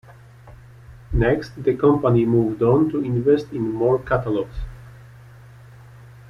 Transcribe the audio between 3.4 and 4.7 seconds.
in more catalogs.